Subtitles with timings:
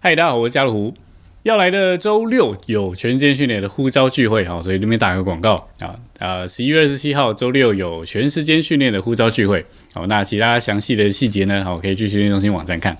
[0.00, 0.94] 嗨，大家好，我是加鲁湖。
[1.44, 6.46] 要来的周六有全时间训练的呼召聚会，哈，所以这边打个广告啊啊！
[6.46, 12.96] 十一月二十七号周六有全时间训练的呼召聚会，好，那其他详细的细节呢，好，可以去训练中心网站看。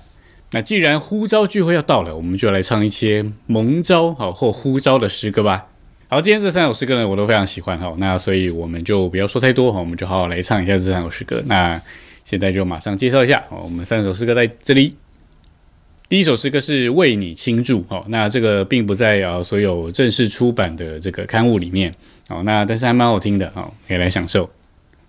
[0.51, 5.67] 那既然呼召聚会要到了，我们就来唱一些蒙召好或呼召的诗歌吧。
[6.07, 11.41] 好，今天这三首诗歌呢，我都非常喜欢，哈，那所以我们就不要说太多，哈，我们就好好来唱一下这三首诗歌。
[11.47, 11.81] 那
[12.23, 14.95] 现在就马上介绍一下，我们三首诗歌在这里。
[16.07, 21.91] 第一首诗歌是为你倾注，哦，那这个并不在啊所有正式出版的这个刊物里面，
[22.29, 24.47] 哦，那但是还蛮好听的，哦，可以来享受。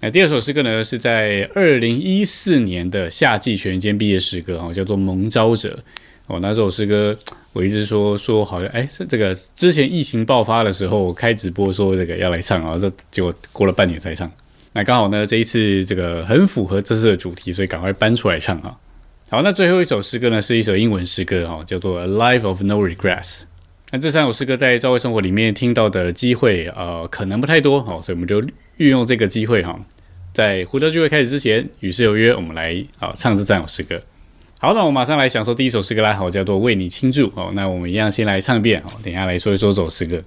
[0.01, 5.79] 那第二首诗歌呢是在二零一四年的夏季全间毕业诗歌，哦，叫做蒙招者，
[6.27, 7.15] 哦，那这首诗歌
[7.57, 14.31] 我一直说说好像，哎，是这个之前疫情爆发的时候开直播说这个要来唱啊，这结果过了半年才唱，
[14.75, 18.77] 那刚好呢这一次这个很符合这次的主题，所以赶快搬出来唱啊。
[19.31, 23.23] 好，那最后一首诗歌呢，是一首英文诗歌，哈，叫做《A Life of No Regrets》。
[23.91, 28.39] 那这三首诗歌在教会生活里面听到的机会，呃，可能不太多，哦，所以我们就
[28.77, 29.81] 运用这个机会，哈，
[30.35, 33.99] 在胡德聚会开始之前，与世有约，我们来啊唱这三首诗歌。
[34.59, 37.29] 好，那我马上来享受第一首诗歌啦，好，叫做《为你倾注》。
[37.35, 40.23] 好，那我们一样先来唱一遍，好，等下来说一说这首诗歌。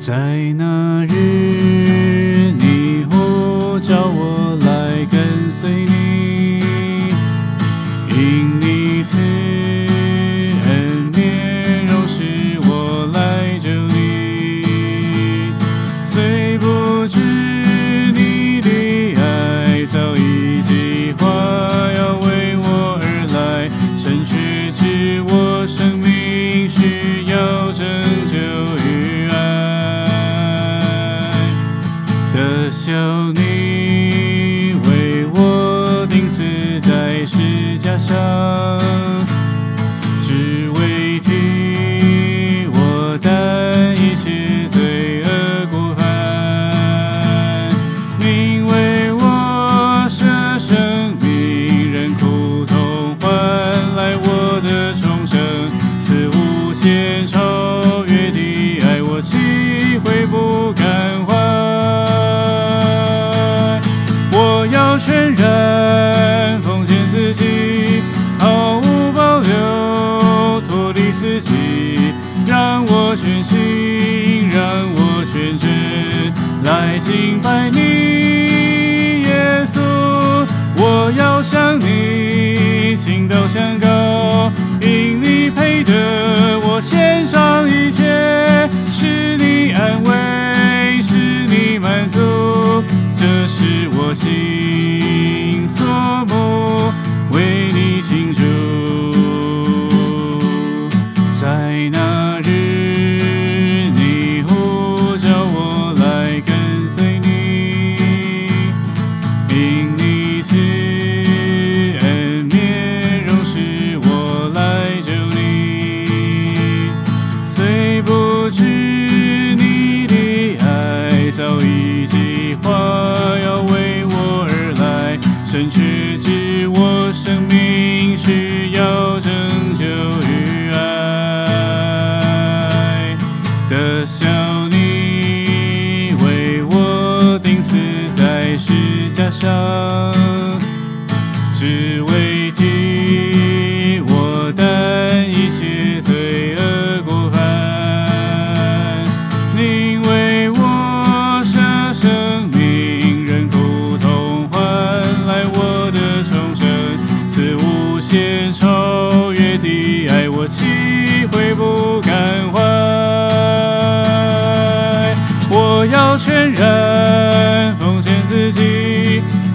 [0.00, 0.14] 在
[0.56, 1.25] 那日
[81.56, 83.45] 想你心都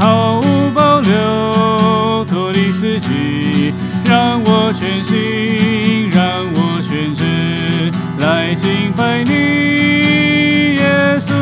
[0.02, 3.72] 毫无保留脱离自己，
[4.04, 6.26] 让我全心，让
[6.56, 11.36] 我全职来敬拜你，耶稣，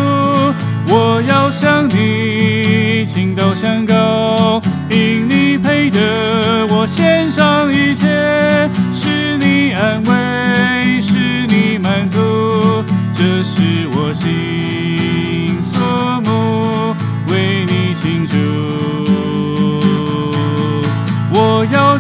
[0.90, 10.29] 我要向你，请倒相告，因你配得我献上一切，是你安慰。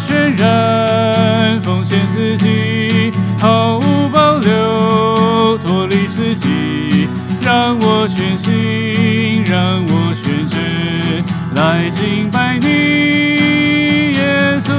[0.09, 7.07] 全然奉献自己，毫无保留，脱离自己，
[7.43, 11.23] 让我全心，让我全真
[11.55, 14.73] 来敬拜你，耶稣。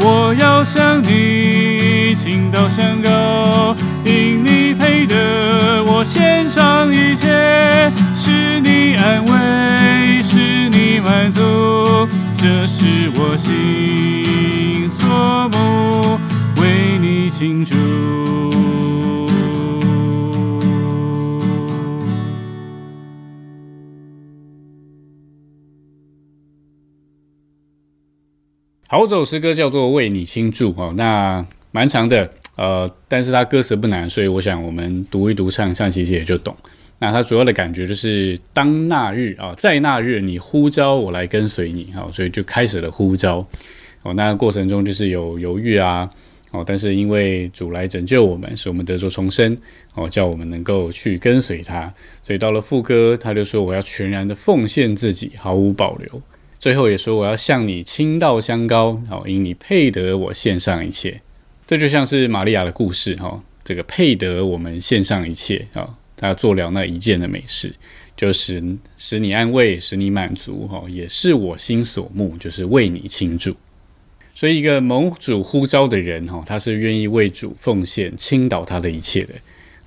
[0.00, 14.21] 我要向你倾倒香膏，因你配得我献上一切，是你安慰，是你满足，这是我心
[16.60, 17.76] 为你庆祝。
[28.88, 36.54] 好，这首诗歌叫做《为你倾注》哦，那蛮长的，呃，但是它歌词不难，所以我想我们读一读唱唱，其实也就懂。
[36.98, 43.46] 那它主要的感觉就是，当那日啊，在那日你呼召我来跟随你，好，所以就开始了呼召。
[44.02, 46.08] 哦，那过程中就是有犹豫啊，
[46.50, 49.56] 哦，但是因为主来拯救我们，使我们得着重生，
[49.94, 51.92] 哦，叫我们能够去跟随他，
[52.24, 56.22] 所以到了副歌，他就说我要全然的奉献自己，毫无保留。
[56.58, 61.20] 最后也说我要向你倾倒香膏，好，因你配得我献上一切。
[61.66, 67.74] 这就像是玛利亚的故事，哈，这个配得我们献上一切，啊，他做了那一件的美事，
[68.16, 68.62] 就使
[68.96, 73.54] 使你安慰，使你满足，哈，也是我心所慕，就是为你倾注。
[74.34, 79.34] 所以一个蒙主呼召的人，哈，他是愿意为主奉献、倾倒他的一切的。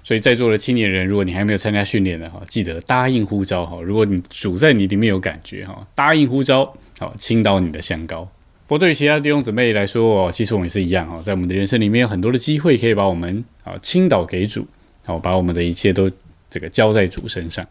[0.03, 3.81] 所以在座的青年人，如果你还没有参加训练的哈，记得答应呼召哈。
[3.81, 8.21] 如果你主在你里面有感觉哈，答应呼召好，倾倒你的香膏。
[8.68, 14.68] 不过对于其他弟兄姊妹来说，其实我们也是一样哈，在我们的人生里面有很多的机会可以把我们啊倾倒给主，
[15.06, 16.07] 好，把我们的一切都
[16.51, 17.68] 这个交在主身上。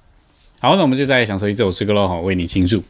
[0.58, 2.82] 好，那我们就再享受一首诗歌喽，好，为你倾注。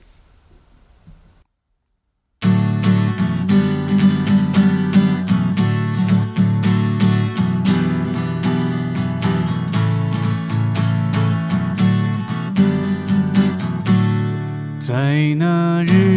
[15.04, 16.13] 在那日，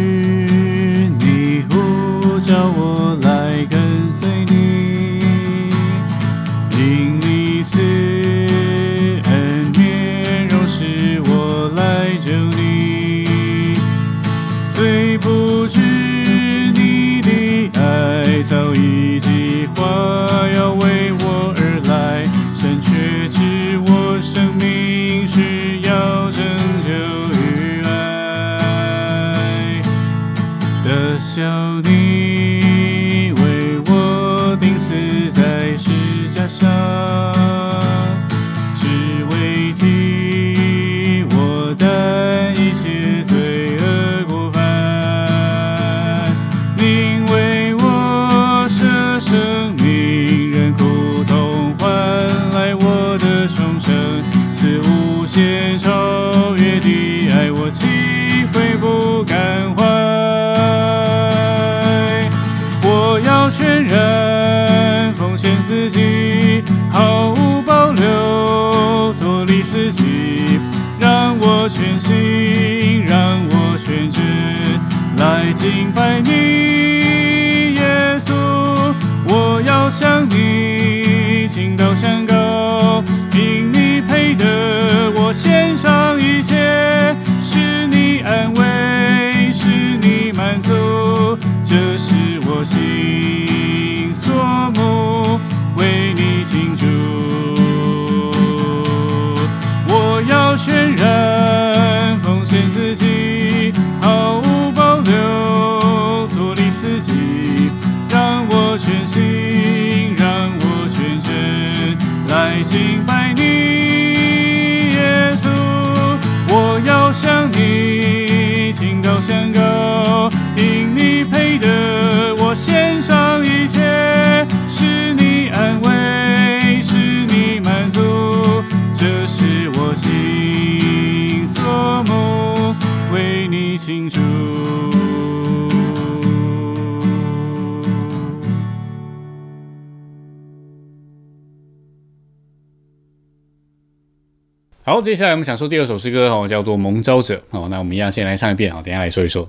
[145.08, 147.66] 接下来我们想说第二首诗歌哦，叫做《蒙招者》哦。
[147.70, 149.48] 那我们一样先来唱一遍啊，等下来说一说。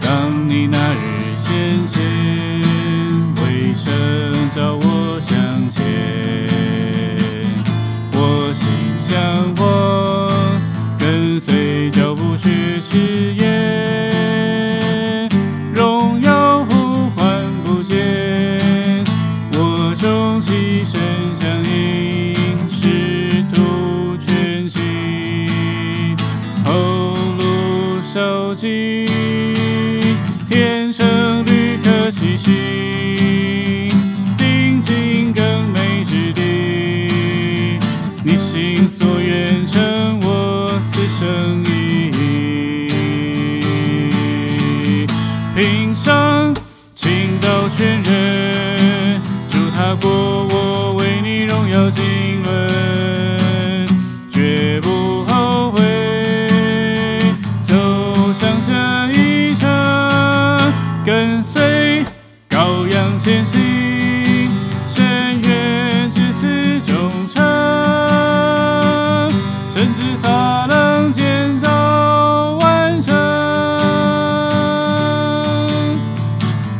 [0.00, 2.02] 当你那日显现，
[3.42, 5.84] 为神召我向前，
[8.14, 8.66] 我心
[8.98, 10.58] 向往，
[10.98, 13.35] 跟随脚步去实。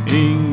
[0.08, 0.45] 因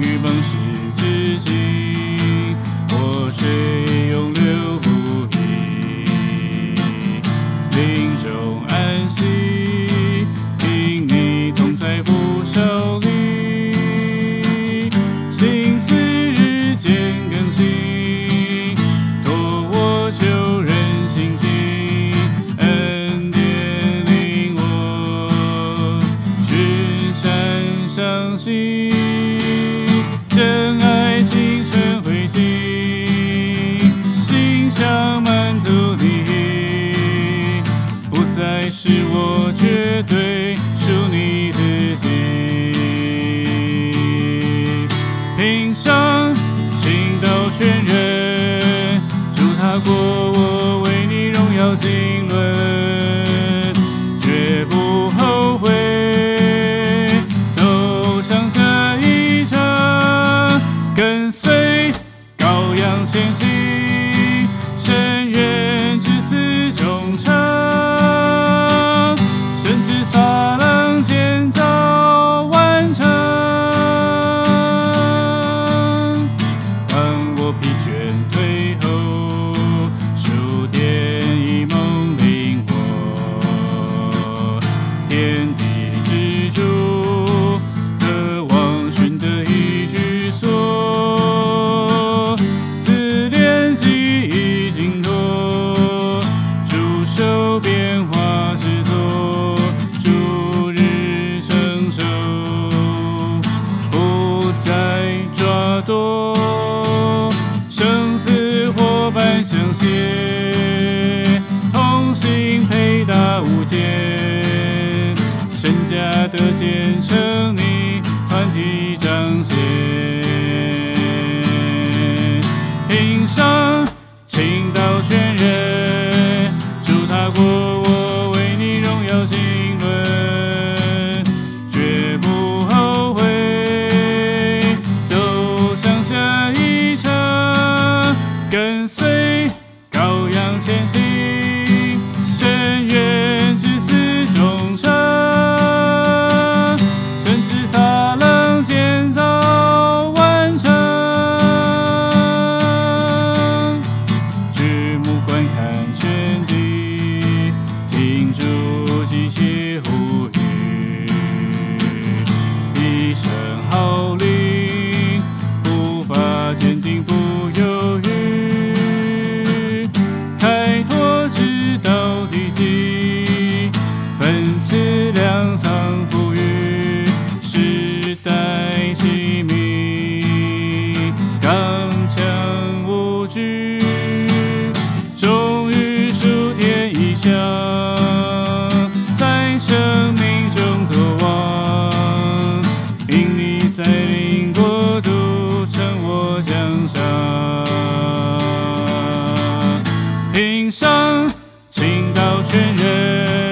[200.63, 201.29] 平生
[201.69, 203.42] 情到全人，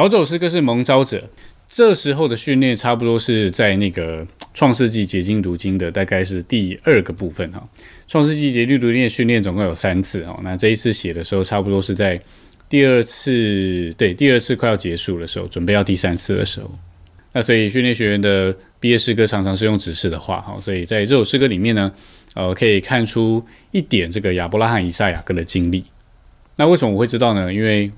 [0.00, 1.18] 好，这首诗歌是《蒙召者》。
[1.68, 7.62] 这时候的训练差不多是在那个 创世纪结晶读经的大概是第二个部分哈。
[8.08, 12.18] 创世纪结晶读经训练总共有三次哦，那这一次写的时候差不多是在
[12.66, 16.70] 第二次，对，第二次快要结束的时候，准备要第三次的时候。
[17.34, 21.92] 那所以训练学员的毕业诗歌常常是用指示的话哈，所以在这首诗歌里面呢，
[22.32, 25.84] 呃，可以看出一点这个亚伯拉罕、以赛亚各的经历。
[26.56, 27.52] 那为什么我会知道呢？
[27.52, 27.90] 因为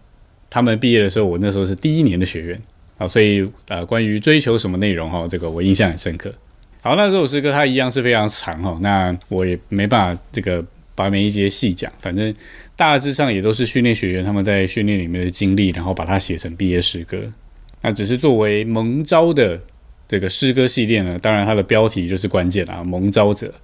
[0.53, 2.59] 他们毕业的时候，我那时候是第一年的学员
[2.99, 6.31] 啊，所以呃，关于追求什么内容哈，这个我印象很深刻。
[6.83, 10.63] 好，那这首诗歌它一样是非常长哈，那我也没办法这个
[10.95, 12.35] 把每一节细讲，反正
[12.77, 17.19] 大致上也都是训练学员他们在训练里面的经历，然后把它写成毕业诗歌。
[17.81, 19.59] 那只是作为蒙招的
[20.07, 23.55] 这个诗歌系列呢，当然它的标题就是关键啊，蒙招者。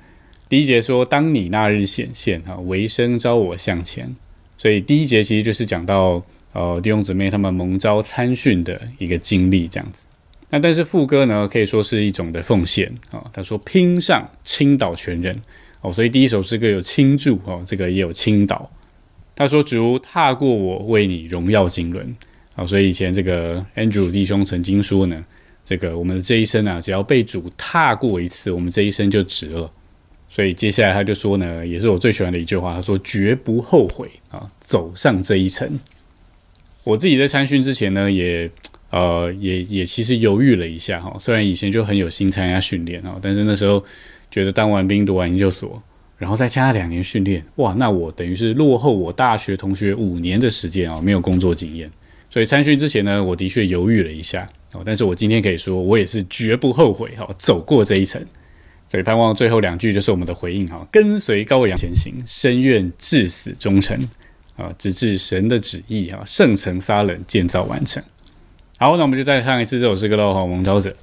[0.48, 4.16] 第一节说：“当你那日显现，哈，为生招我向前。”
[4.56, 6.24] 所以第一节其实就是讲到
[6.58, 10.02] 呃弟兄姊妹他们蒙召参训的一个经历这样子。
[10.50, 13.22] 那但是副歌呢，可以说是一种的奉献啊。
[13.32, 15.40] 他说：“拼上倾倒全人
[15.82, 18.68] 哦。”所以第一首诗歌有倾注哦，这个也有倾倒。
[19.36, 22.16] 他说：“主踏过我，为你荣耀经纶。”
[22.56, 25.24] 啊，所以以前这个 Andrew 弟兄曾经说呢，
[25.64, 29.70] 这个我们的这一生啊，只要被主踏过一次，我们这一生就值了。
[30.30, 35.70] 所以接下来他就说呢，也是我最喜欢的一句话，他说绝不后悔啊，走上这一程。
[36.88, 38.50] 我自己在参训之前呢，也
[38.88, 43.84] 呃也也其实犹豫了一下哈，虽然以前就很有心参加训练啊，但是那时候
[44.30, 45.82] 觉得当完兵读完研究所，
[46.16, 51.90] 然后再加两年训练，哇，那我等于是落后我大学同学五年的时间啊，没有工作经验。
[52.30, 58.24] 所以参训之前呢，我的确犹豫了一下哦，但是我今天可以说，我也是绝不后悔哈，走过这一层。
[58.90, 63.98] 所以盼望最后两句就是我们的回应哈，跟随羔羊前行，深愿至死忠诚
[64.58, 68.02] 啊，直至神的旨意啊，圣城撒冷建造完成。
[68.78, 70.94] 好，那我们就再唱一次这首诗歌喽哈，蒙召者。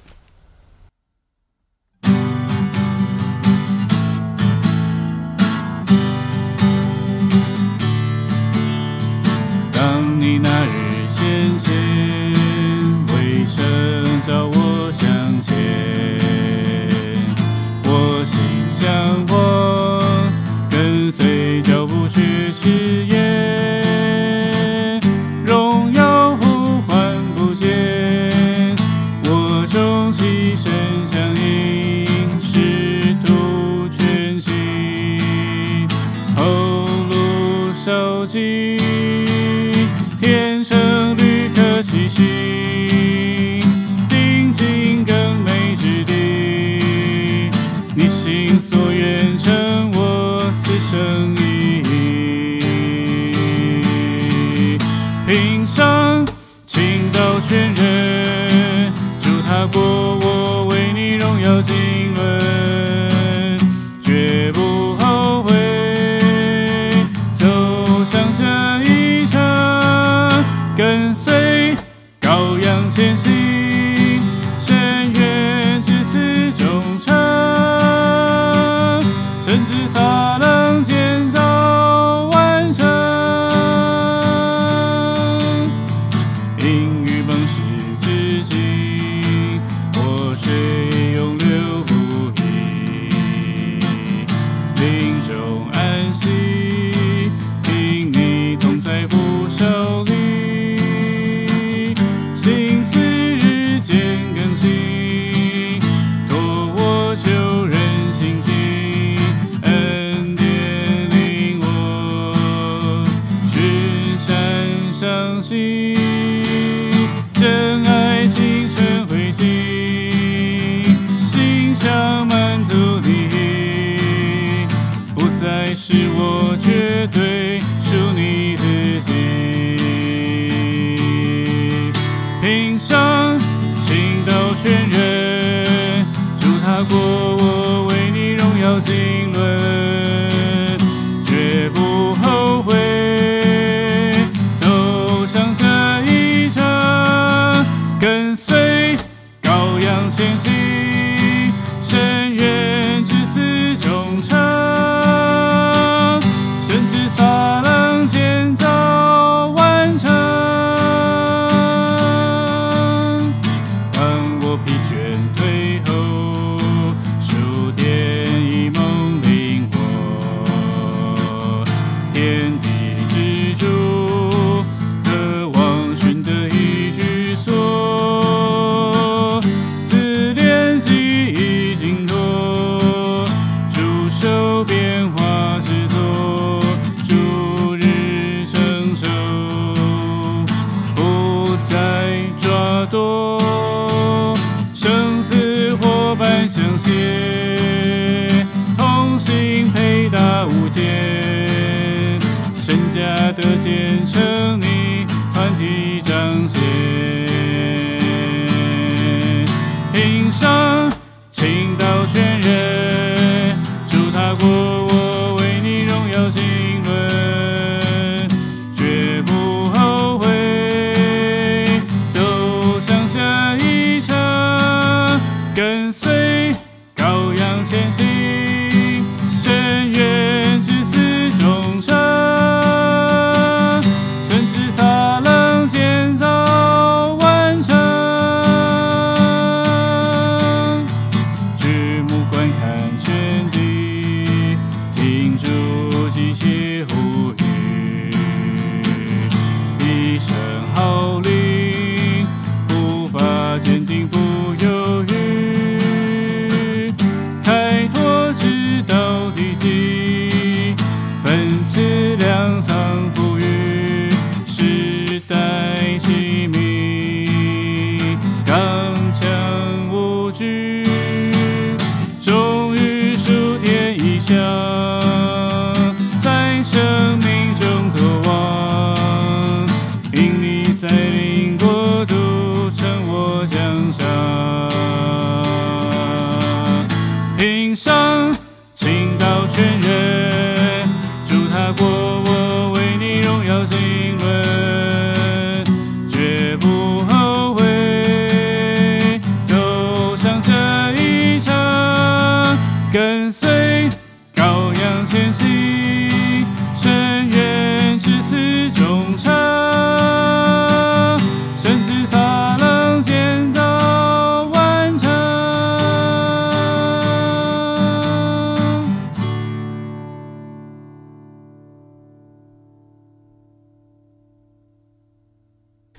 [9.72, 11.74] 当你那日显现，
[13.08, 15.54] 为声召我向前，
[17.84, 18.38] 我心
[18.70, 20.32] 向往，
[20.70, 22.52] 跟随脚步去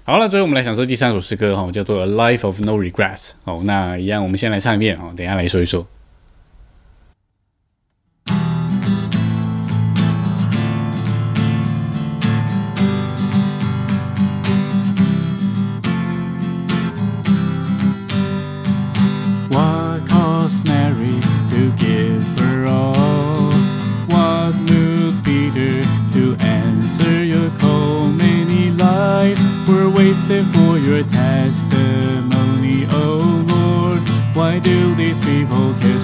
[0.10, 3.32] 好了，最后我们来享受第三首诗歌哈，叫做《A Life of No Regrets》。
[3.44, 5.86] 哦，那一样，我们先来唱一遍啊，等下来说一说。
[35.50, 35.97] people.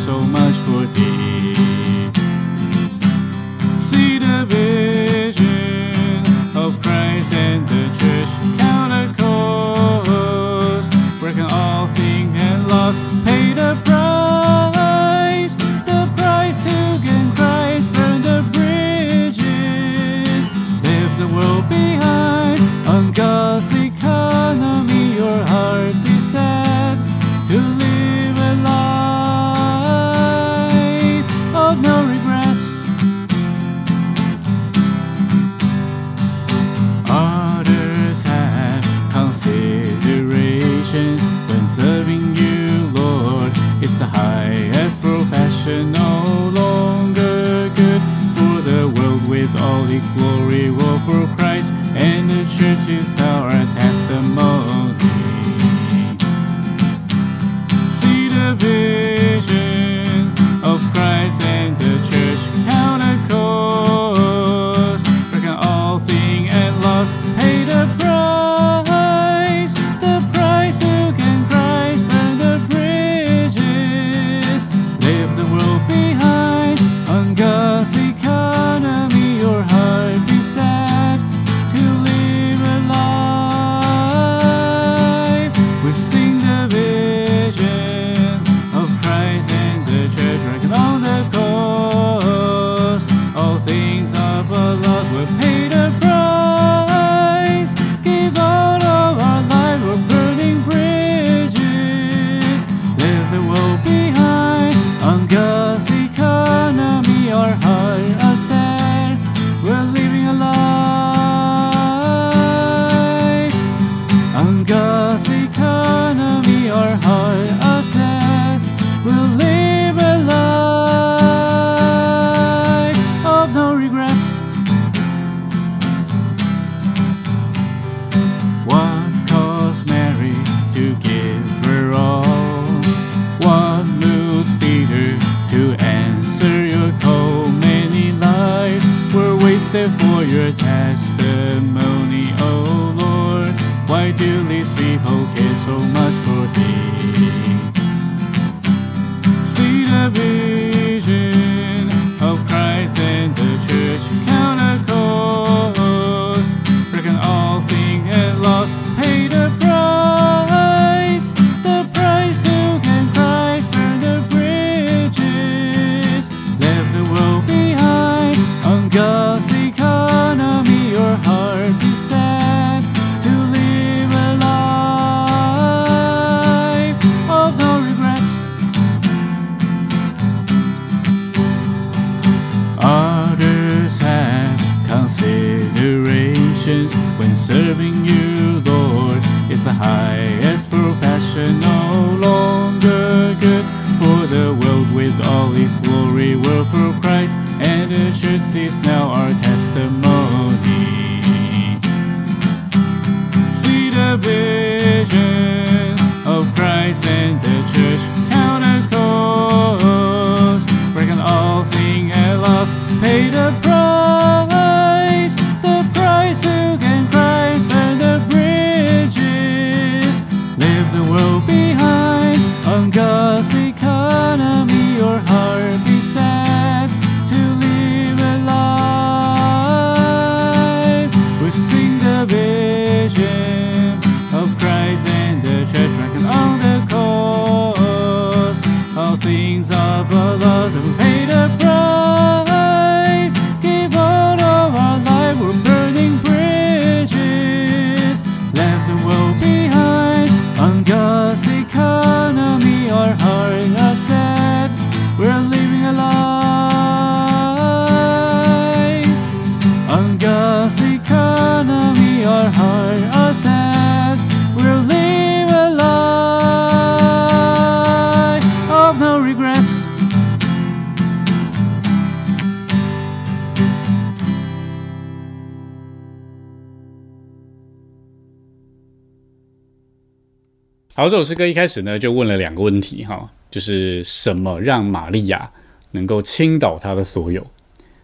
[281.24, 285.50] 首诗歌一开始呢，就问了两个问题哈，就是什么让玛利亚
[285.92, 287.48] 能够倾倒她的所有？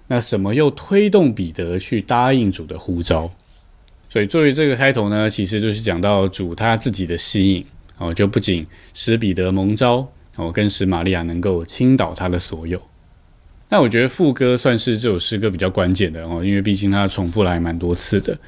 [0.07, 3.29] 那什么又推动彼得去答应主的呼召？
[4.09, 7.65] 所以作为这个开头呢，其实就是讲到主他自己的吸引
[7.97, 12.81] 哦，就不仅使彼得蒙召哦，更使玛利亚能够倾倒他的所有。
[13.67, 18.39] 那我觉得副歌算是这首诗歌比较关键的哦，因为毕竟它重复了还蛮多次的。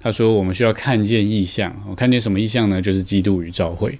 [0.00, 2.80] 他说：“我们需要看见意象，我看见什么意象呢？
[2.80, 3.98] 就是基督与教会。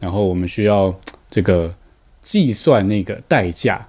[0.00, 0.92] 然后我们需要
[1.30, 1.72] 这个
[2.20, 3.86] 计算那个代价，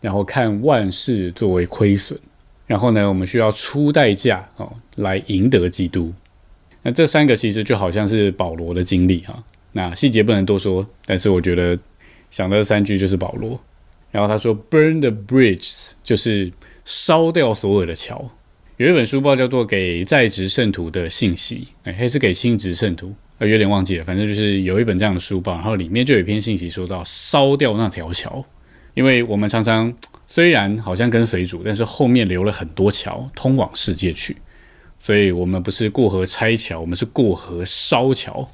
[0.00, 2.18] 然后看万事作为亏损。
[2.66, 6.12] 然后呢，我们需要出代价哦，来赢得基督。
[6.82, 9.44] 那这三个其实就好像是保罗的经历哈。
[9.72, 11.78] 那细节不能多说，但是我觉得
[12.30, 13.60] 想到这三句就是保罗。
[14.10, 16.50] 然后他说：‘Burn the bridge，就是
[16.84, 18.30] 烧掉所有的桥。”
[18.78, 23.14] 有一本书报叫做《给在职圣徒的信息》，哎，还是给新职圣徒，
[23.48, 24.04] 有点忘记了。
[24.04, 28.44] 反正就是有一本这样的书报，然后里面就有一篇信息说到烧掉那条桥，
[28.94, 29.92] 因为我们常常
[30.26, 34.36] 虽然好像跟随主，但是后面留了很多桥通往世界去，
[34.98, 38.48] 所以我们不是过河拆桥，我们是过河烧桥。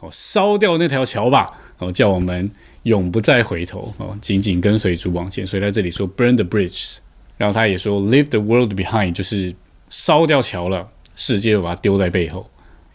[0.00, 2.50] 哦，烧掉那条桥吧，哦，叫我们
[2.82, 5.46] 永不再回头，哦，紧紧跟随主往前。
[5.46, 6.96] 所以在这里说 burn the bridge，
[7.36, 9.54] 然后他也说 leave the world behind，就是
[9.90, 12.44] 烧掉桥了，世界就把它丢在背后，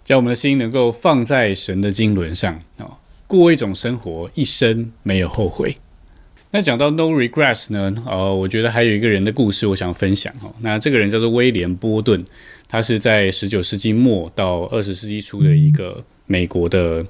[0.08, 2.96] 叫我们的心能够放在神的经纶上啊，
[3.28, 5.76] 过一种生活，一生没有后悔。
[6.52, 10.56] 那讲到 no regrets 呢，呃，我觉得还有一个人的故事，我想分享哦。
[10.62, 12.24] 那这个人叫做威廉波顿，
[12.70, 17.06] 他是在十九世纪末到二十世纪初的一个美国的，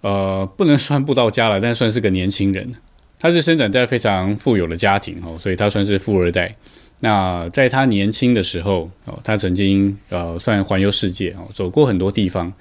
[0.00, 2.74] 呃，不能算布道家了，但算是个年轻人。
[3.20, 6.56] 他是生长在非常富有的家庭哦，所以他算是富二代。
[7.00, 12.52] 那在他年轻的时候哦，他曾经呃算环游世界哦，走过很多地方。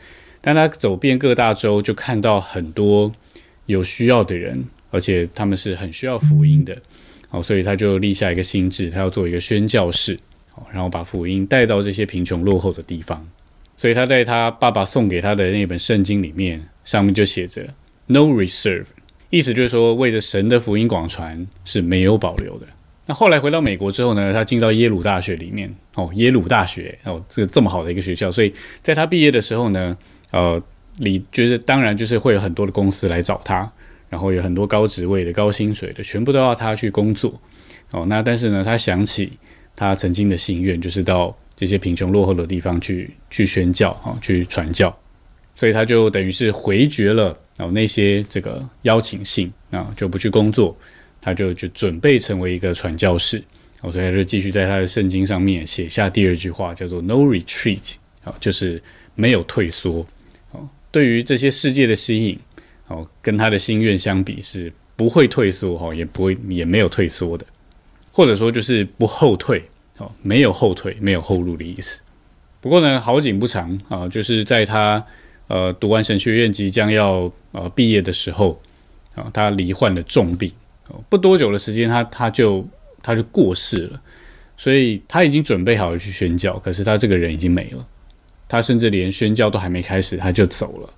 [0.42, 3.12] 但他走遍各大洲，就看到很多
[3.66, 6.78] 有需要的人，而且他们是很需要福音的
[7.30, 10.18] 哦，所以他就立下一个心志，他要做一个宣教士
[10.56, 13.22] 哦，然后把福音带到这些贫穷落后的地方。
[13.78, 17.68] 所以他在他爸爸送给他的那本圣经里面，上面就写着
[18.08, 18.86] “No reserve”，
[19.30, 22.68] 意思就是说，为着神的福音广传是没有保留的。
[23.10, 29.98] 那后来回到美国之后呢，他进到耶鲁大学里面哦，耶鲁大学哦，这这么好的一个学校，所以在他毕业的时候呢，
[30.30, 30.62] 呃，
[30.98, 33.68] 里觉得当然就是会有很多的公司来找他，
[34.10, 37.34] 然后有很多高职位的、高薪水的，全部都要他去工作
[37.90, 38.06] 哦。
[38.06, 39.32] 那但是呢，他想起
[39.76, 44.96] 他曾经的心愿，就是到这些贫穷落后的地方去去宣教啊，去传教。
[45.56, 50.78] 所以他就等于是回绝了哦那些这个邀请信啊，就不去工作，
[51.22, 53.44] 他就就准备成为一个传教士。
[53.82, 57.94] 哦，所以他就继续在他的圣经上面写下第二句话，叫做 “No retreat”，
[58.26, 58.82] 哦，就是
[59.16, 60.06] 没有退缩。
[60.52, 62.38] 哦，对于这些世界的吸引，
[62.88, 67.46] 哦，跟他的心愿相比是不会退缩，哈，也不会也没有退缩的，
[68.12, 69.64] 或者说就是不后退，
[69.98, 72.02] 哦，没有后退，没有后路的意思。
[72.60, 75.02] 不过呢，好景不长啊，就是在他
[75.48, 78.62] 呃读完神学院即将要呃毕业的时候，
[79.16, 80.52] 啊，他罹患了重病，
[81.10, 82.68] 不多久的时间，他他就。
[83.02, 84.02] 他就过世了，
[84.58, 87.88] 所以他已经准备好了去宣教，可是他这个人已经没了。
[88.50, 90.94] 他甚至连宣教都还没开始，他就走了。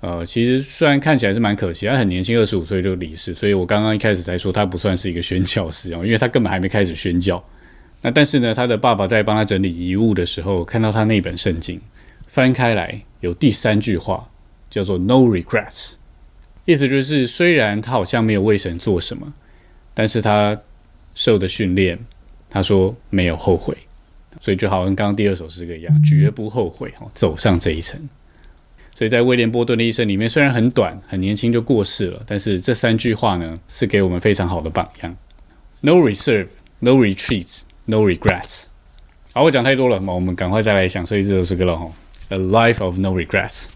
[0.00, 7.44] 呃，其实虽然看起来是蛮可惜，他很年轻，二十五岁就离世，所以我刚刚一开始才说他不算是一个宣教师啊，因为他根本还没开始宣教。
[8.00, 11.78] 那但是呢，他的爸爸在帮他整理遗物的时候，看到他那本圣经
[12.26, 14.26] 翻开来，有第三句话
[14.70, 15.92] 叫做 “No regrets”，
[16.64, 19.32] 意思就是虽然他好像没有为神做什么，
[19.94, 20.58] 但是他。
[21.16, 21.96] 受的训练，
[22.50, 23.72] 他说没有后悔，
[24.40, 27.96] 所以就好像刚刚第二首诗歌一样，绝不后悔哦，走上这一层。
[28.96, 35.16] 所以在威廉波顿的一生里面，虽然很短，很年轻就过世了，但是这三句话呢，是给我们非常好的榜样。
[35.82, 36.48] No reserve,
[36.80, 38.64] no retreat, no regrets。
[39.32, 41.92] 好，我讲太多了，我们赶快再来享受一这首诗歌了哦。
[42.30, 43.68] A life of no regrets。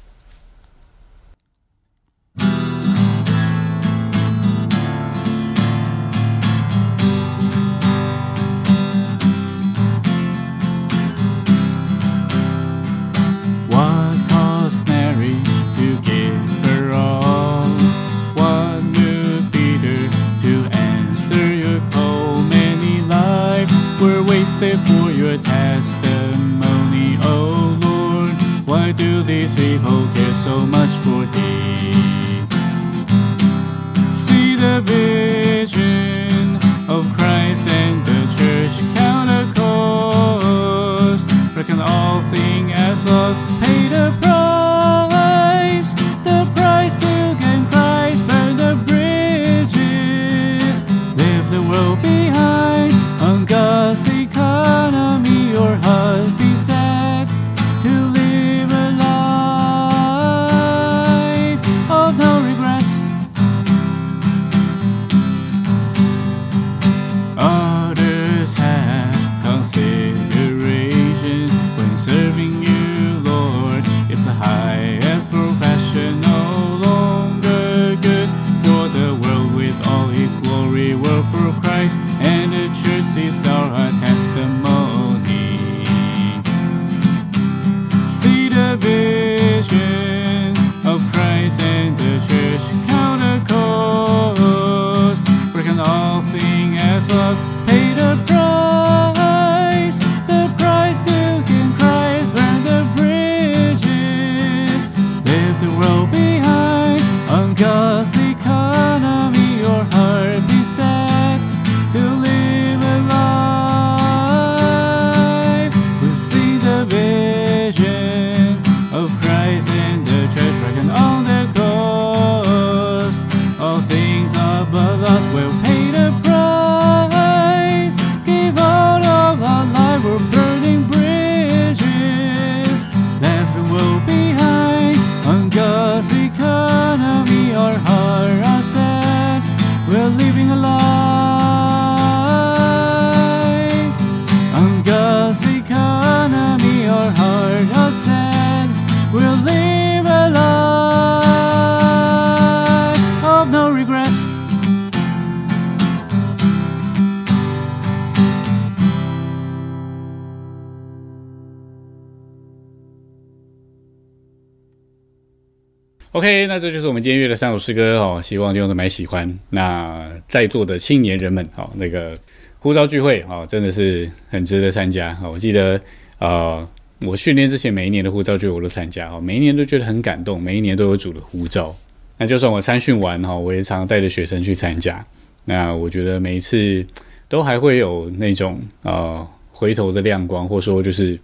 [166.19, 169.39] OK，那这就是我们今天约的三首诗歌哦，希望弟兄姊妹喜欢。
[169.51, 172.13] 那在座的青年人们，哦，那个
[172.59, 175.17] 呼召聚会哦，真的是很值得参加。
[175.23, 175.81] 哦我记得，
[176.19, 176.69] 呃，
[177.03, 181.73] 我训练之前每一年的呼召聚会我都参加哦，每一年都觉得很感动，每一年都有主的呼召。
[182.19, 185.07] 那就算我参训完哈，我也常带着学生去参加。
[185.45, 186.85] 那我觉得每一次
[187.29, 191.17] 都还会有那种呃回头的亮光，或说就是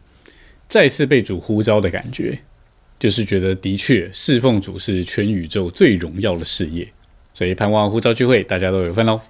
[0.69, 2.39] 再次被主呼召的感觉。
[2.99, 6.87] 就是觉得的确侍奉主是全宇宙最荣耀的事业，
[7.35, 9.21] 所以盼望呼召聚会大家都有份喽。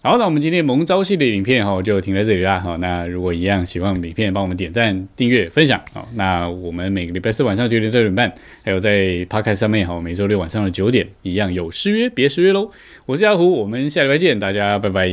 [0.00, 2.60] 好，那我们今天蒙招系列影片哈就停在这里啦。
[2.60, 5.82] 好，那如果一样喜欢我们影片，帮我们点赞、订阅、分享。
[5.92, 8.32] 好，那我们每个礼拜四晚上九点六点半，
[8.64, 12.70] 还有在 Podcast 上面哈，每周六晚上的九点一样有失约，别失约喽。
[13.06, 15.08] 我是阿胡，我们下礼拜见，大家拜拜。